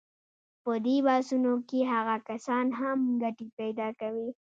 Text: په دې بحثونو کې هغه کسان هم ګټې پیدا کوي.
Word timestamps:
په 0.63 0.73
دې 0.85 0.97
بحثونو 1.07 1.53
کې 1.69 1.79
هغه 1.93 2.15
کسان 2.29 2.65
هم 2.79 2.99
ګټې 3.23 3.47
پیدا 3.59 3.87
کوي. 3.99 4.29